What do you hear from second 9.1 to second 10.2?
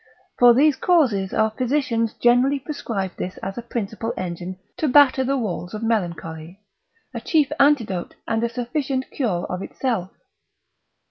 cure of itself.